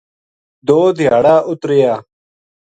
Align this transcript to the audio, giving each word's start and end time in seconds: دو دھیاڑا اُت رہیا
دو 0.67 0.79
دھیاڑا 0.97 1.35
اُت 1.49 1.61
رہیا 1.69 1.93